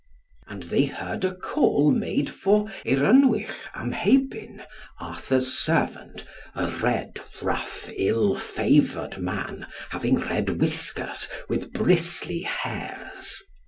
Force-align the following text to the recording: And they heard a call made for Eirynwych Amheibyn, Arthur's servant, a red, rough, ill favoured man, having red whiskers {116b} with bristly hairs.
And 0.47 0.63
they 0.63 0.85
heard 0.85 1.23
a 1.23 1.35
call 1.35 1.91
made 1.91 2.27
for 2.27 2.65
Eirynwych 2.87 3.51
Amheibyn, 3.75 4.63
Arthur's 4.99 5.53
servant, 5.55 6.25
a 6.55 6.65
red, 6.65 7.19
rough, 7.39 7.87
ill 7.97 8.33
favoured 8.33 9.19
man, 9.19 9.67
having 9.91 10.15
red 10.15 10.59
whiskers 10.59 11.27
{116b} 11.45 11.49
with 11.49 11.71
bristly 11.71 12.41
hairs. 12.41 13.43